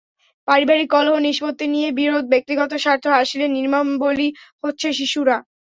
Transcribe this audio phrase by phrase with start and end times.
[0.47, 4.27] পারিবারিক কলহ, সম্পত্তি নিয়ে বিরোধ, ব্যক্তিগত স্বার্থ হাসিলের নির্মম বলি
[4.63, 5.37] হচ্ছে শিশুরা।